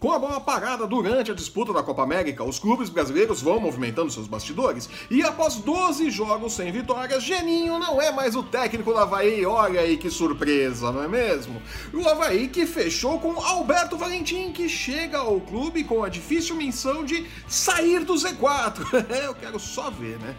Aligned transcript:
Com 0.00 0.12
a 0.12 0.18
bola 0.20 0.40
parada 0.40 0.86
durante 0.86 1.32
a 1.32 1.34
disputa 1.34 1.72
da 1.72 1.82
Copa 1.82 2.04
América, 2.04 2.44
os 2.44 2.56
clubes 2.56 2.88
brasileiros 2.88 3.42
vão 3.42 3.58
movimentando 3.58 4.12
seus 4.12 4.28
bastidores 4.28 4.88
e 5.10 5.24
após 5.24 5.56
12 5.56 6.08
jogos 6.08 6.52
sem 6.52 6.70
vitórias, 6.70 7.20
Geninho 7.20 7.80
não 7.80 8.00
é 8.00 8.12
mais 8.12 8.36
o 8.36 8.44
técnico 8.44 8.92
do 8.92 8.96
Havaí. 8.96 9.44
Olha 9.44 9.80
aí 9.80 9.96
que 9.96 10.08
surpresa, 10.08 10.92
não 10.92 11.02
é 11.02 11.08
mesmo? 11.08 11.60
O 11.92 12.08
Havaí 12.08 12.46
que 12.46 12.64
fechou 12.64 13.18
com 13.18 13.44
Alberto 13.44 13.96
Valentim, 13.96 14.52
que 14.52 14.68
chega 14.68 15.18
ao 15.18 15.40
clube 15.40 15.82
com 15.82 16.04
a 16.04 16.08
difícil 16.08 16.54
missão 16.54 17.04
de 17.04 17.26
sair 17.48 18.04
do 18.04 18.14
Z4. 18.14 19.04
Eu 19.24 19.34
quero 19.34 19.58
só 19.58 19.90
ver, 19.90 20.16
né? 20.20 20.36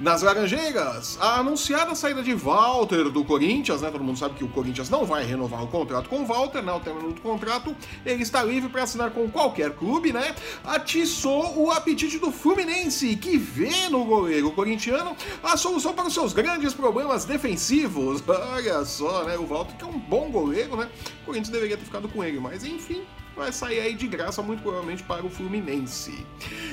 Nas 0.00 0.22
Laranjeiras, 0.22 1.18
a 1.20 1.38
anunciada 1.38 1.94
saída 1.94 2.22
de 2.22 2.34
Walter 2.34 3.10
do 3.10 3.24
Corinthians, 3.24 3.82
né? 3.82 3.90
Todo 3.90 4.02
mundo 4.02 4.18
sabe 4.18 4.34
que 4.34 4.44
o 4.44 4.48
Corinthians 4.48 4.88
não 4.88 5.04
vai 5.04 5.24
renovar 5.24 5.62
o 5.62 5.68
contrato 5.68 6.08
com 6.08 6.22
o 6.22 6.26
Walter, 6.26 6.62
né? 6.62 6.72
O 6.72 6.80
término 6.80 7.12
do 7.12 7.20
contrato, 7.20 7.74
ele 8.04 8.22
está 8.22 8.42
livre 8.42 8.68
para 8.68 8.82
assinar 8.82 9.10
com 9.10 9.28
qualquer 9.30 9.72
clube, 9.72 10.12
né? 10.12 10.34
Atiçou 10.64 11.58
o 11.58 11.70
apetite 11.70 12.18
do 12.18 12.32
Fluminense, 12.32 13.16
que 13.16 13.36
vê 13.36 13.88
no 13.88 14.04
goleiro 14.04 14.50
corintiano 14.52 15.16
a 15.42 15.56
solução 15.56 15.92
para 15.92 16.06
os 16.06 16.14
seus 16.14 16.32
grandes 16.32 16.74
problemas 16.74 17.24
defensivos. 17.24 18.22
Olha 18.26 18.84
só, 18.84 19.24
né? 19.24 19.36
O 19.36 19.46
Walter 19.46 19.76
que 19.76 19.84
é 19.84 19.86
um 19.86 19.98
bom 19.98 20.30
goleiro, 20.30 20.76
né? 20.76 20.88
O 21.22 21.26
Corinthians 21.26 21.50
deveria 21.50 21.76
ter 21.76 21.84
ficado 21.84 22.08
com 22.08 22.22
ele, 22.24 22.40
mas 22.40 22.64
enfim, 22.64 23.02
vai 23.36 23.52
sair 23.52 23.80
aí 23.80 23.94
de 23.94 24.06
graça, 24.06 24.42
muito 24.42 24.62
provavelmente 24.62 25.02
para 25.02 25.24
o 25.24 25.30
Fluminense. 25.30 26.26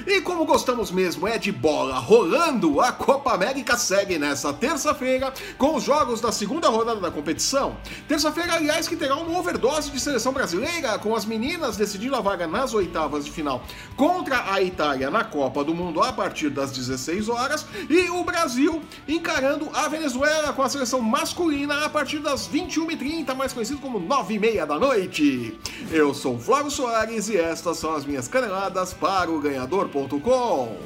E 0.05 0.21
como 0.21 0.45
gostamos 0.45 0.91
mesmo 0.91 1.27
é 1.27 1.37
de 1.37 1.51
bola 1.51 1.99
rolando, 1.99 2.81
a 2.81 2.91
Copa 2.91 3.33
América 3.33 3.77
segue 3.77 4.17
nessa 4.17 4.53
terça-feira 4.53 5.33
com 5.57 5.75
os 5.75 5.83
jogos 5.83 6.21
da 6.21 6.31
segunda 6.31 6.69
rodada 6.69 6.99
da 6.99 7.11
competição. 7.11 7.77
Terça-feira, 8.07 8.53
aliás, 8.55 8.87
que 8.87 8.95
terá 8.95 9.15
uma 9.15 9.39
overdose 9.39 9.91
de 9.91 9.99
seleção 9.99 10.33
brasileira, 10.33 10.97
com 10.99 11.15
as 11.15 11.25
meninas 11.25 11.77
decidindo 11.77 12.15
a 12.15 12.21
vaga 12.21 12.47
nas 12.47 12.73
oitavas 12.73 13.25
de 13.25 13.31
final 13.31 13.63
contra 13.95 14.51
a 14.53 14.61
Itália 14.61 15.09
na 15.09 15.23
Copa 15.23 15.63
do 15.63 15.73
Mundo 15.73 16.01
a 16.01 16.11
partir 16.11 16.49
das 16.49 16.71
16 16.71 17.29
horas 17.29 17.65
e 17.89 18.09
o 18.09 18.23
Brasil 18.23 18.81
encarando 19.07 19.69
a 19.73 19.87
Venezuela 19.87 20.53
com 20.53 20.61
a 20.61 20.69
seleção 20.69 21.01
masculina 21.01 21.85
a 21.85 21.89
partir 21.89 22.19
das 22.19 22.47
21h30, 22.49 23.35
mais 23.35 23.53
conhecido 23.53 23.79
como 23.79 23.99
9h30 23.99 24.65
da 24.65 24.79
noite. 24.79 25.59
Eu 25.91 26.13
sou 26.13 26.37
Flávio 26.49 26.71
Soares 26.71 27.29
e 27.29 27.37
estas 27.37 27.77
são 27.77 27.93
as 27.93 28.03
minhas 28.03 28.27
caneladas 28.27 28.91
para 28.91 29.29
o 29.29 29.39
ganhador.com. 29.39 30.77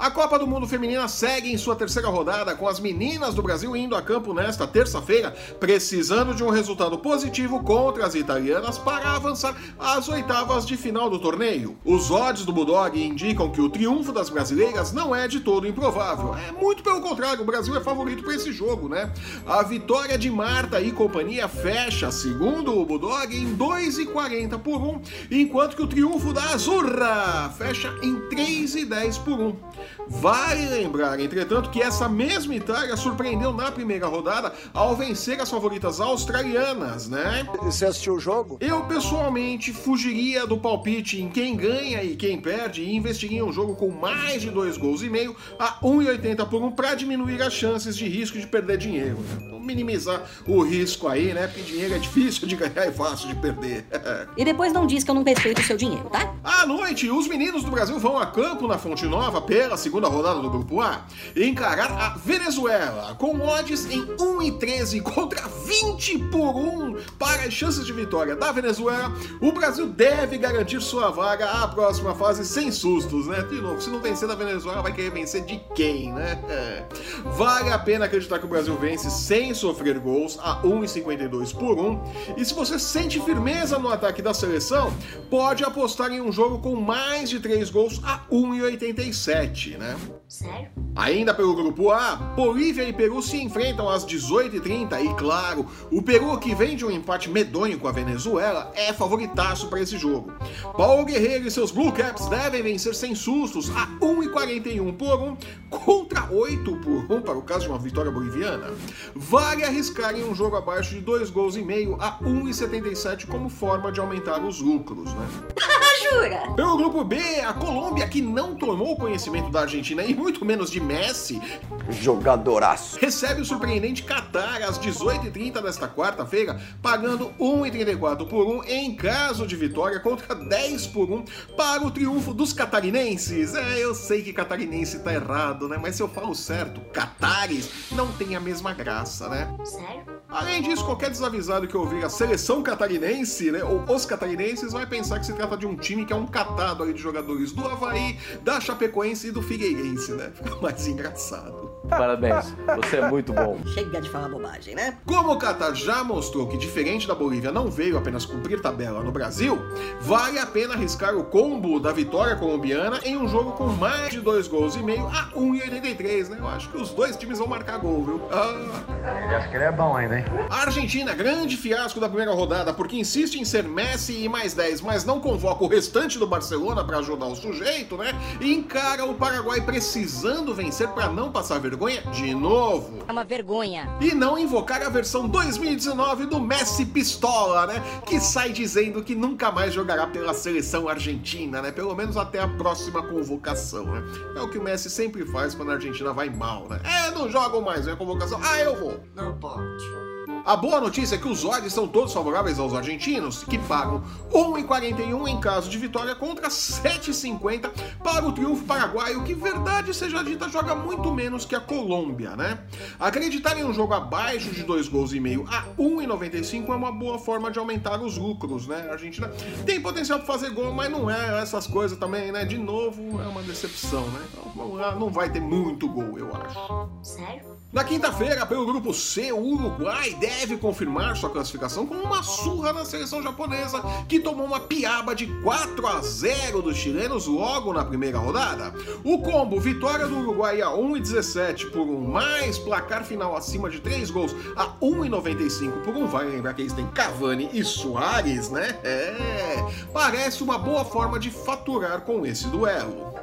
A 0.00 0.10
Copa 0.10 0.38
do 0.38 0.46
Mundo 0.46 0.66
Feminina 0.66 1.06
segue 1.08 1.52
em 1.52 1.58
sua 1.58 1.76
terceira 1.76 2.08
rodada, 2.08 2.56
com 2.56 2.66
as 2.66 2.80
meninas 2.80 3.34
do 3.34 3.42
Brasil 3.42 3.76
indo 3.76 3.94
a 3.94 4.00
campo 4.00 4.32
nesta 4.32 4.66
terça-feira, 4.66 5.30
precisando 5.60 6.34
de 6.34 6.42
um 6.42 6.48
resultado 6.48 6.96
positivo 6.96 7.62
contra 7.62 8.06
as 8.06 8.14
italianas 8.14 8.78
para 8.78 9.10
avançar 9.14 9.54
às 9.78 10.08
oitavas 10.08 10.64
de 10.64 10.74
final 10.78 11.10
do 11.10 11.18
torneio. 11.18 11.76
Os 11.84 12.10
odds 12.10 12.46
do 12.46 12.52
Bulldog 12.52 12.98
indicam 12.98 13.50
que 13.50 13.60
o 13.60 13.68
triunfo 13.68 14.10
das 14.10 14.30
brasileiras 14.30 14.90
não 14.90 15.14
é 15.14 15.28
de 15.28 15.40
todo 15.40 15.68
improvável. 15.68 16.34
É 16.34 16.50
muito 16.50 16.82
pelo 16.82 17.02
contrário, 17.02 17.42
o 17.42 17.46
Brasil 17.46 17.76
é 17.76 17.80
favorito 17.82 18.22
para 18.22 18.34
esse 18.34 18.52
jogo, 18.52 18.88
né? 18.88 19.12
A 19.46 19.62
vitória 19.62 20.16
de 20.16 20.30
Marta 20.30 20.80
e 20.80 20.92
companhia 20.92 21.46
fecha, 21.46 22.10
segundo 22.10 22.74
o 22.74 22.86
Bulldog, 22.86 23.36
em 23.36 23.54
2,40 23.54 24.58
por 24.60 24.80
1, 24.80 25.02
enquanto 25.30 25.76
que 25.76 25.82
o 25.82 25.86
triunfo 25.86 26.32
da 26.32 26.54
Azurra 26.54 27.54
fecha 27.58 27.94
em 28.02 28.14
3,10 28.30 29.22
por 29.22 29.38
1. 29.38 29.89
Vale 30.08 30.66
lembrar, 30.66 31.20
entretanto, 31.20 31.70
que 31.70 31.80
essa 31.80 32.08
mesma 32.08 32.54
Itália 32.54 32.96
surpreendeu 32.96 33.52
na 33.52 33.70
primeira 33.70 34.06
rodada 34.06 34.52
ao 34.72 34.96
vencer 34.96 35.40
as 35.40 35.50
favoritas 35.50 36.00
australianas, 36.00 37.08
né? 37.08 37.46
Você 37.62 37.86
assistiu 37.86 38.14
o 38.14 38.20
jogo? 38.20 38.58
Eu 38.60 38.84
pessoalmente 38.84 39.72
fugiria 39.72 40.46
do 40.46 40.58
palpite 40.58 41.20
em 41.20 41.28
quem 41.28 41.56
ganha 41.56 42.02
e 42.02 42.16
quem 42.16 42.40
perde 42.40 42.82
e 42.82 42.94
investiria 42.94 43.44
um 43.44 43.52
jogo 43.52 43.76
com 43.76 43.90
mais 43.90 44.42
de 44.42 44.50
dois 44.50 44.76
gols 44.76 45.02
e 45.02 45.08
meio 45.08 45.36
a 45.58 45.80
1,80 45.80 46.48
por 46.48 46.62
1 46.62 46.72
para 46.72 46.94
diminuir 46.94 47.40
as 47.42 47.52
chances 47.52 47.96
de 47.96 48.08
risco 48.08 48.38
de 48.38 48.46
perder 48.46 48.78
dinheiro. 48.78 49.18
Né? 49.18 49.50
minimizar 49.60 50.22
o 50.46 50.62
risco 50.62 51.06
aí, 51.06 51.32
né? 51.32 51.46
Porque 51.46 51.62
dinheiro 51.62 51.94
é 51.94 51.98
difícil 51.98 52.46
de 52.48 52.56
ganhar 52.56 52.86
e 52.86 52.92
fácil 52.92 53.28
de 53.28 53.34
perder. 53.36 53.86
e 54.36 54.44
depois 54.44 54.72
não 54.72 54.86
diz 54.86 55.04
que 55.04 55.10
eu 55.10 55.14
não 55.14 55.22
respeito 55.22 55.60
o 55.60 55.64
seu 55.64 55.76
dinheiro, 55.76 56.08
tá? 56.10 56.34
À 56.42 56.66
noite, 56.66 57.08
os 57.10 57.28
meninos 57.28 57.62
do 57.62 57.70
Brasil 57.70 57.98
vão 57.98 58.18
a 58.18 58.26
campo 58.26 58.66
na 58.66 58.78
Fonte 58.78 59.06
Nova 59.06 59.40
pela 59.40 59.76
segunda 59.80 60.08
rodada 60.08 60.40
do 60.40 60.50
Grupo 60.50 60.80
A 60.80 61.06
encarar 61.34 61.90
a 61.90 62.10
Venezuela 62.10 63.14
com 63.14 63.40
odds 63.40 63.86
em 63.86 64.04
1,13 64.16 65.00
contra 65.02 65.48
20 65.48 66.18
por 66.30 66.54
1 66.54 66.96
para 67.18 67.42
as 67.44 67.54
chances 67.54 67.86
de 67.86 67.92
vitória 67.92 68.36
da 68.36 68.52
Venezuela. 68.52 69.12
O 69.40 69.50
Brasil 69.52 69.86
deve 69.86 70.36
garantir 70.36 70.80
sua 70.82 71.10
vaga 71.10 71.50
à 71.50 71.66
próxima 71.68 72.14
fase 72.14 72.44
sem 72.44 72.70
sustos, 72.70 73.26
né? 73.26 73.42
De 73.42 73.60
novo, 73.60 73.80
se 73.80 73.88
não 73.88 74.00
vencer 74.00 74.28
da 74.28 74.34
Venezuela, 74.34 74.82
vai 74.82 74.92
querer 74.92 75.10
vencer 75.10 75.44
de 75.44 75.58
quem, 75.74 76.12
né? 76.12 76.38
Vale 77.36 77.70
a 77.70 77.78
pena 77.78 78.04
acreditar 78.04 78.38
que 78.38 78.44
o 78.44 78.48
Brasil 78.48 78.76
vence 78.76 79.10
sem 79.10 79.54
sofrer 79.54 79.98
gols 79.98 80.38
a 80.42 80.62
1,52 80.62 81.54
por 81.56 81.78
1. 81.78 82.00
E 82.36 82.44
se 82.44 82.52
você 82.52 82.78
sente 82.78 83.18
firmeza 83.20 83.78
no 83.78 83.88
ataque 83.88 84.20
da 84.20 84.34
seleção, 84.34 84.92
pode 85.30 85.64
apostar 85.64 86.12
em 86.12 86.20
um 86.20 86.30
jogo 86.30 86.58
com 86.58 86.76
mais 86.76 87.30
de 87.30 87.40
3 87.40 87.70
gols 87.70 88.00
a 88.04 88.20
1,87, 88.30 89.69
né? 89.76 89.96
Sério? 90.28 90.68
Ainda 90.96 91.32
pelo 91.32 91.54
grupo 91.54 91.90
A, 91.90 92.16
Bolívia 92.16 92.84
e 92.88 92.92
Peru 92.92 93.22
se 93.22 93.36
enfrentam 93.40 93.88
às 93.88 94.04
18h30 94.04 95.04
e, 95.04 95.14
claro, 95.14 95.66
o 95.90 96.02
Peru, 96.02 96.36
que 96.38 96.54
vem 96.54 96.76
de 96.76 96.84
um 96.84 96.90
empate 96.90 97.30
medonho 97.30 97.78
com 97.78 97.88
a 97.88 97.92
Venezuela, 97.92 98.72
é 98.74 98.92
favoritaço 98.92 99.68
para 99.68 99.80
esse 99.80 99.96
jogo. 99.96 100.32
Paulo 100.76 101.04
Guerreiro 101.04 101.46
e 101.46 101.50
seus 101.50 101.70
Blue 101.70 101.92
Caps 101.92 102.26
devem 102.26 102.62
vencer 102.62 102.94
sem 102.94 103.14
sustos 103.14 103.70
a 103.70 103.86
1,41 104.00 104.96
por 104.96 105.20
1 105.20 105.36
contra 105.68 106.30
8 106.30 106.76
por 106.76 107.12
1 107.12 107.22
para 107.22 107.38
o 107.38 107.42
caso 107.42 107.62
de 107.62 107.68
uma 107.68 107.78
vitória 107.78 108.10
boliviana. 108.10 108.70
Vale 109.14 109.64
arriscar 109.64 110.14
em 110.14 110.24
um 110.24 110.34
jogo 110.34 110.56
abaixo 110.56 110.94
de 110.94 111.00
2 111.00 111.30
gols 111.30 111.56
e 111.56 111.62
meio 111.62 111.96
a 112.00 112.18
1,77 112.18 113.26
como 113.26 113.48
forma 113.48 113.90
de 113.92 114.00
aumentar 114.00 114.42
os 114.44 114.60
lucros, 114.60 115.12
né? 115.14 115.28
Jura? 116.02 116.52
Pelo 116.54 116.76
grupo 116.76 117.04
B, 117.04 117.18
a 117.40 117.52
Colômbia, 117.52 118.08
que 118.08 118.20
não 118.22 118.54
tomou 118.54 118.96
conhecimento 118.96 119.50
da 119.50 119.60
Argentina 119.62 120.02
e 120.04 120.14
muito 120.14 120.44
menos 120.44 120.70
de 120.70 120.80
Messi, 120.80 121.40
jogadoraço, 121.88 122.98
recebe 122.98 123.40
o 123.40 123.44
surpreendente 123.44 124.02
Qatar 124.02 124.62
às 124.62 124.78
18h30 124.78 125.62
desta 125.62 125.88
quarta-feira, 125.88 126.60
pagando 126.82 127.32
1,34 127.38 128.26
por 128.26 128.46
1 128.46 128.64
em 128.64 128.94
caso 128.94 129.46
de 129.46 129.56
vitória 129.56 130.00
contra 130.00 130.34
10 130.34 130.86
por 130.88 131.10
1 131.10 131.24
para 131.56 131.84
o 131.84 131.90
triunfo 131.90 132.32
dos 132.32 132.52
catarinenses. 132.52 133.54
É, 133.54 133.78
eu 133.78 133.94
sei 133.94 134.22
que 134.22 134.32
catarinense 134.32 135.00
tá 135.00 135.12
errado, 135.12 135.68
né? 135.68 135.78
Mas 135.80 135.96
se 135.96 136.02
eu 136.02 136.08
falo 136.08 136.34
certo, 136.34 136.80
catares 136.92 137.70
não 137.92 138.10
tem 138.12 138.36
a 138.36 138.40
mesma 138.40 138.72
graça, 138.72 139.28
né? 139.28 139.54
Sério? 139.64 140.09
Além 140.30 140.62
disso, 140.62 140.84
qualquer 140.84 141.10
desavisado 141.10 141.66
que 141.66 141.76
ouvir 141.76 142.04
a 142.04 142.08
seleção 142.08 142.62
catarinense, 142.62 143.50
né, 143.50 143.64
ou 143.64 143.82
os 143.92 144.06
catarinenses, 144.06 144.72
vai 144.72 144.86
pensar 144.86 145.18
que 145.18 145.26
se 145.26 145.32
trata 145.32 145.56
de 145.56 145.66
um 145.66 145.76
time 145.76 146.04
que 146.04 146.12
é 146.12 146.16
um 146.16 146.26
catado 146.26 146.84
aí 146.84 146.92
de 146.92 147.00
jogadores 147.00 147.52
do 147.52 147.66
Havaí, 147.66 148.16
da 148.42 148.60
Chapecoense 148.60 149.28
e 149.28 149.30
do 149.32 149.42
Figueirense, 149.42 150.12
né? 150.12 150.30
Fica 150.34 150.56
mais 150.56 150.86
engraçado. 150.88 151.69
Parabéns, 151.90 152.54
você 152.76 152.96
é 152.96 153.08
muito 153.08 153.32
bom. 153.32 153.58
Chega 153.74 154.00
de 154.00 154.08
falar 154.08 154.28
bobagem, 154.28 154.74
né? 154.74 154.96
Como 155.04 155.32
o 155.32 155.38
Qatar 155.38 155.74
já 155.74 156.02
mostrou 156.04 156.46
que, 156.46 156.56
diferente 156.56 157.06
da 157.06 157.14
Bolívia, 157.14 157.50
não 157.50 157.70
veio 157.70 157.98
apenas 157.98 158.24
cumprir 158.24 158.60
tabela 158.60 159.02
no 159.02 159.10
Brasil, 159.10 159.58
vale 160.00 160.38
a 160.38 160.46
pena 160.46 160.74
arriscar 160.74 161.16
o 161.16 161.24
combo 161.24 161.80
da 161.80 161.92
vitória 161.92 162.36
colombiana 162.36 163.00
em 163.04 163.16
um 163.16 163.28
jogo 163.28 163.52
com 163.52 163.66
mais 163.66 164.10
de 164.10 164.20
dois 164.20 164.46
gols 164.46 164.76
e 164.76 164.82
meio 164.82 165.06
a 165.06 165.30
1,83, 165.36 166.28
né? 166.28 166.36
Eu 166.38 166.48
acho 166.48 166.68
que 166.70 166.76
os 166.76 166.90
dois 166.90 167.16
times 167.16 167.38
vão 167.38 167.48
marcar 167.48 167.78
gol, 167.78 168.04
viu? 168.04 168.20
Ah. 168.30 169.24
Ele 169.24 169.34
acha 169.34 169.48
que 169.48 169.56
ele 169.56 169.64
é 169.64 169.72
bom 169.72 169.96
ainda, 169.96 170.18
hein? 170.18 170.24
A 170.48 170.62
Argentina, 170.62 171.12
grande 171.14 171.56
fiasco 171.56 171.98
da 171.98 172.08
primeira 172.08 172.32
rodada, 172.32 172.72
porque 172.72 172.96
insiste 172.96 173.36
em 173.36 173.44
ser 173.44 173.64
Messi 173.64 174.24
e 174.24 174.28
mais 174.28 174.54
10, 174.54 174.80
mas 174.80 175.04
não 175.04 175.20
convoca 175.20 175.64
o 175.64 175.68
restante 175.68 176.18
do 176.18 176.26
Barcelona 176.26 176.84
para 176.84 176.98
ajudar 176.98 177.26
o 177.26 177.34
sujeito, 177.34 177.96
né? 177.96 178.12
E 178.40 178.54
encara 178.54 179.04
o 179.04 179.14
Paraguai 179.14 179.60
precisando 179.60 180.54
vencer 180.54 180.88
para 180.88 181.08
não 181.08 181.32
passar 181.32 181.58
vergonha 181.58 181.79
de 181.88 182.34
novo. 182.34 182.98
É 183.08 183.12
uma 183.12 183.24
vergonha. 183.24 183.88
E 184.00 184.14
não 184.14 184.38
invocar 184.38 184.82
a 184.82 184.88
versão 184.90 185.26
2019 185.26 186.26
do 186.26 186.38
Messi 186.38 186.84
Pistola, 186.84 187.66
né? 187.66 187.82
Que 188.04 188.20
sai 188.20 188.52
dizendo 188.52 189.02
que 189.02 189.14
nunca 189.14 189.50
mais 189.50 189.72
jogará 189.72 190.06
pela 190.06 190.34
seleção 190.34 190.88
argentina, 190.88 191.62
né? 191.62 191.72
Pelo 191.72 191.94
menos 191.94 192.16
até 192.16 192.40
a 192.40 192.48
próxima 192.48 193.02
convocação, 193.02 193.86
né? 193.86 194.02
É 194.36 194.40
o 194.40 194.48
que 194.50 194.58
o 194.58 194.62
Messi 194.62 194.90
sempre 194.90 195.24
faz 195.24 195.54
quando 195.54 195.70
a 195.70 195.74
Argentina 195.74 196.12
vai 196.12 196.28
mal, 196.28 196.68
né? 196.68 196.80
É, 196.84 197.10
não 197.12 197.30
jogam 197.30 197.62
mais, 197.62 197.88
é 197.88 197.92
a 197.92 197.96
convocação. 197.96 198.38
Ah, 198.42 198.60
eu 198.60 198.76
vou. 198.76 199.00
Não 199.14 199.38
pode. 199.38 200.09
A 200.50 200.56
boa 200.56 200.80
notícia 200.80 201.14
é 201.14 201.18
que 201.18 201.28
os 201.28 201.44
odds 201.44 201.72
são 201.72 201.86
todos 201.86 202.12
favoráveis 202.12 202.58
aos 202.58 202.74
argentinos, 202.74 203.44
que 203.44 203.56
pagam 203.56 204.02
1,41 204.32 205.28
em 205.28 205.38
caso 205.38 205.70
de 205.70 205.78
vitória 205.78 206.12
contra 206.16 206.48
7,50 206.48 207.70
para 208.02 208.26
o 208.26 208.32
triunfo 208.32 208.64
paraguaio, 208.64 209.22
que 209.22 209.32
verdade 209.32 209.94
seja 209.94 210.24
dita 210.24 210.48
joga 210.48 210.74
muito 210.74 211.14
menos 211.14 211.44
que 211.44 211.54
a 211.54 211.60
Colômbia, 211.60 212.34
né? 212.34 212.64
Acreditar 212.98 213.56
em 213.56 213.62
um 213.62 213.72
jogo 213.72 213.94
abaixo 213.94 214.50
de 214.50 214.64
2 214.64 214.88
gols 214.88 215.12
e 215.12 215.20
meio 215.20 215.46
a 215.48 215.66
1,95 215.78 216.68
é 216.68 216.74
uma 216.74 216.90
boa 216.90 217.16
forma 217.16 217.48
de 217.48 217.60
aumentar 217.60 218.02
os 218.02 218.18
lucros, 218.18 218.66
né? 218.66 218.88
A 218.88 218.94
Argentina 218.94 219.28
tem 219.64 219.80
potencial 219.80 220.18
para 220.18 220.26
fazer 220.26 220.50
gol, 220.50 220.72
mas 220.72 220.90
não 220.90 221.08
é 221.08 221.40
essas 221.40 221.68
coisas 221.68 221.96
também, 221.96 222.32
né? 222.32 222.44
De 222.44 222.58
novo, 222.58 223.22
é 223.22 223.28
uma 223.28 223.42
decepção, 223.42 224.02
né? 224.08 224.26
Então, 224.32 224.98
não 224.98 225.10
vai 225.10 225.30
ter 225.30 225.40
muito 225.40 225.88
gol, 225.88 226.18
eu 226.18 226.34
acho. 226.34 226.88
Sério? 227.04 227.50
Na 227.72 227.84
quinta-feira, 227.84 228.44
pelo 228.44 228.66
grupo 228.66 228.92
C, 228.92 229.30
o 229.30 229.38
Uruguai 229.38 230.12
deve 230.14 230.56
confirmar 230.56 231.16
sua 231.16 231.30
classificação 231.30 231.86
com 231.86 231.94
uma 231.94 232.20
surra 232.20 232.72
na 232.72 232.84
seleção 232.84 233.22
japonesa, 233.22 233.80
que 234.08 234.18
tomou 234.18 234.44
uma 234.44 234.58
piaba 234.58 235.14
de 235.14 235.28
4 235.40 235.86
a 235.86 236.00
0 236.00 236.62
dos 236.62 236.76
chilenos 236.76 237.28
logo 237.28 237.72
na 237.72 237.84
primeira 237.84 238.18
rodada. 238.18 238.74
O 239.04 239.20
combo 239.20 239.60
vitória 239.60 240.08
do 240.08 240.18
Uruguai 240.18 240.60
a 240.60 240.70
1,17 240.70 241.70
por 241.70 241.82
um, 241.82 242.00
mais 242.08 242.58
placar 242.58 243.04
final 243.04 243.36
acima 243.36 243.70
de 243.70 243.78
3 243.78 244.10
gols 244.10 244.34
a 244.56 244.66
1,95 244.82 245.84
por 245.84 245.96
um, 245.96 246.08
vai 246.08 246.26
lembrar 246.26 246.54
que 246.54 246.62
eles 246.62 246.72
têm 246.72 246.88
Cavani 246.88 247.50
e 247.52 247.62
Soares, 247.62 248.50
né? 248.50 248.80
É, 248.82 249.64
parece 249.92 250.42
uma 250.42 250.58
boa 250.58 250.84
forma 250.84 251.20
de 251.20 251.30
faturar 251.30 252.00
com 252.00 252.26
esse 252.26 252.48
duelo. 252.48 253.14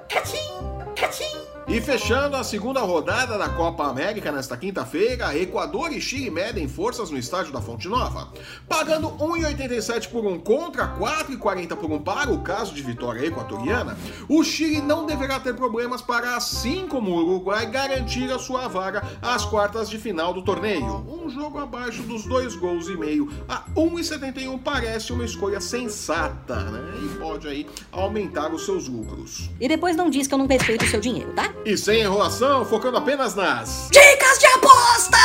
E 1.70 1.82
fechando 1.82 2.38
a 2.38 2.46
segunda 2.46 2.80
rodada 2.80 3.38
da 3.38 3.50
Copa 3.50 3.84
América 3.84 4.32
nesta 4.32 4.56
quinta-feira, 4.56 5.38
Equador 5.38 5.92
e 5.92 6.00
Chile 6.00 6.30
medem 6.30 6.66
forças 6.66 7.12
no 7.12 7.18
estádio 7.18 7.52
da 7.52 7.60
Fonte 7.60 7.90
Nova. 7.90 8.30
Pagando 8.70 9.10
1,87 9.10 10.08
por 10.08 10.26
um 10.26 10.40
contra 10.40 10.98
4,40 10.98 11.76
por 11.76 11.92
um 11.92 12.00
para 12.00 12.32
o 12.32 12.42
caso 12.42 12.74
de 12.74 12.82
vitória 12.82 13.28
equatoriana, 13.28 13.98
o 14.30 14.46
Chile 14.46 14.80
não 14.80 15.06
deverá 15.06 15.42
ter 15.42 15.56
problemas 15.56 16.02
para, 16.02 16.38
assim 16.38 16.88
como 16.88 17.12
o 17.12 17.18
Uruguai, 17.18 17.66
garantir 17.66 18.32
a 18.32 18.40
sua 18.40 18.70
vaga 18.70 19.04
às 19.22 19.44
quartas 19.44 19.90
de 19.90 19.98
final 19.98 20.34
do 20.34 20.44
torneio. 20.44 21.06
Um 21.06 21.30
jogo 21.30 21.60
abaixo 21.60 22.02
dos 22.04 22.24
dois 22.24 22.56
gols 22.56 22.88
e 22.88 22.96
meio 22.96 23.30
a 23.46 23.64
1,71 23.76 24.58
parece 24.64 25.12
uma 25.12 25.26
escolha 25.26 25.60
sensata, 25.60 26.56
né? 26.72 26.94
E 27.04 27.20
pode 27.20 27.46
aí 27.46 27.68
aumentar 27.92 28.54
os 28.54 28.64
seus 28.64 28.88
lucros. 28.88 29.50
E 29.60 29.68
depois 29.68 29.98
não 29.98 30.10
diz 30.10 30.28
que 30.28 30.34
eu 30.34 30.38
não 30.38 30.48
respeito 30.48 30.86
o 30.86 30.88
seu 30.88 31.02
dinheiro, 31.02 31.34
tá? 31.34 31.57
E 31.66 31.78
sem 31.78 32.02
enrolação, 32.02 32.64
focando 32.66 32.98
apenas 32.98 33.36
nas 33.36 33.90
Dicas 33.92 34.40
de 34.40 34.46
apostas! 34.48 35.18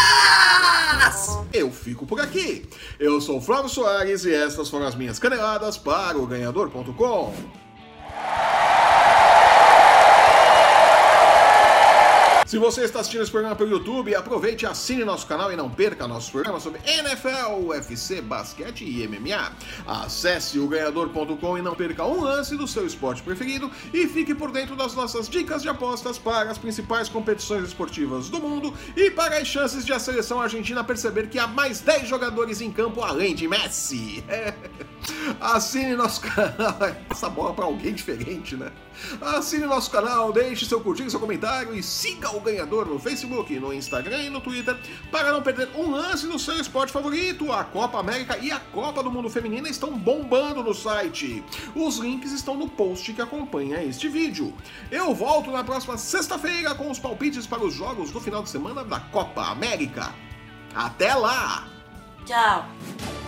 Eu 1.53 1.71
fico 1.71 2.07
por 2.07 2.21
aqui. 2.21 2.69
Eu 2.99 3.21
sou 3.21 3.39
o 3.39 3.41
Flávio 3.41 3.69
Soares 3.69 4.25
e 4.25 4.35
estas 4.35 4.69
foram 4.69 4.87
as 4.87 4.95
minhas 4.95 5.19
caneladas 5.19 5.77
para 5.77 6.19
o 6.19 6.27
ganhador.com. 6.27 7.35
Se 12.53 12.59
você 12.59 12.83
está 12.83 13.01
assistindo 13.01 13.23
esse 13.23 13.31
programa 13.31 13.57
pelo 13.57 13.71
YouTube, 13.71 14.15
aproveite 14.15 14.67
e 14.67 14.69
assine 14.69 15.07
nosso 15.07 15.27
canal 15.27 15.51
e 15.51 15.57
não 15.57 15.71
perca 15.71 16.07
nossos 16.07 16.29
programas 16.29 16.63
sobre 16.63 16.83
NFL, 16.87 17.65
UFC, 17.65 18.21
basquete 18.21 18.85
e 18.85 19.09
MMA. 19.09 19.53
Acesse 19.87 20.59
o 20.59 20.69
ganhador.com 20.69 21.57
e 21.57 21.63
não 21.63 21.75
perca 21.75 22.05
um 22.05 22.21
lance 22.21 22.55
do 22.55 22.69
seu 22.69 22.87
esporte 22.87 23.23
preferido 23.23 23.71
e 23.95 24.07
fique 24.07 24.35
por 24.35 24.53
dentro 24.53 24.77
das 24.77 24.95
nossas 24.95 25.31
dicas 25.31 25.63
de 25.63 25.71
apostas 25.71 26.19
para 26.19 26.51
as 26.51 26.59
principais 26.59 27.09
competições 27.09 27.65
esportivas 27.65 28.29
do 28.29 28.39
mundo 28.39 28.75
e 28.95 29.11
para 29.11 29.39
as 29.39 29.49
chances 29.49 29.83
de 29.87 29.95
a 29.95 29.99
seleção 29.99 30.39
argentina 30.39 30.85
perceber 30.85 31.31
que 31.31 31.39
há 31.39 31.47
mais 31.47 31.81
10 31.81 32.07
jogadores 32.07 32.61
em 32.61 32.71
campo 32.71 33.01
além 33.01 33.35
de 33.35 33.49
Messi. 33.49 34.23
Assine 35.41 35.95
nosso 35.95 36.21
canal. 36.21 36.77
Essa 37.11 37.29
bola 37.29 37.53
para 37.55 37.65
alguém 37.65 37.95
diferente, 37.95 38.57
né? 38.57 38.71
Assine 39.21 39.67
nosso 39.67 39.91
canal, 39.91 40.33
deixe 40.33 40.67
seu 40.67 40.81
curtir, 40.81 41.11
seu 41.11 41.21
comentário 41.21 41.75
e 41.75 41.83
siga 41.83 42.35
o 42.35 42.41
ganhador 42.41 42.87
no 42.87 42.99
Facebook, 42.99 43.59
no 43.59 43.73
Instagram 43.73 44.23
e 44.23 44.31
no 44.31 44.41
Twitter 44.41 44.77
para 45.11 45.33
não 45.33 45.43
perder 45.43 45.69
um 45.75 45.91
lance 45.91 46.27
do 46.27 46.39
seu 46.39 46.59
esporte 46.61 46.93
favorito. 46.93 47.53
A 47.53 47.65
Copa 47.65 47.99
América 47.99 48.39
e 48.39 48.51
a 48.51 48.61
Copa 48.61 49.03
do 49.03 49.11
Mundo 49.11 49.31
Feminina 49.31 49.69
estão 49.69 49.97
bombando 49.97 50.63
no 50.63 50.75
site. 50.75 51.43
Os 51.75 51.97
links 51.99 52.33
estão 52.33 52.57
no 52.57 52.69
post 52.69 53.13
que 53.13 53.23
acompanha 53.23 53.83
este 53.83 54.09
vídeo. 54.09 54.55
Eu 54.91 55.15
volto 55.15 55.51
na 55.51 55.65
próxima 55.65 55.97
sexta-feira 55.97 56.75
com 56.75 56.91
os 56.91 56.99
palpites 56.99 57.47
para 57.47 57.65
os 57.65 57.75
jogos 57.75 58.11
do 58.11 58.21
final 58.21 58.43
de 58.43 58.51
semana 58.51 58.85
da 58.85 59.01
Copa 59.01 59.43
América. 59.43 60.15
Até 60.75 61.15
lá! 61.15 61.69
Tchau! 62.25 63.22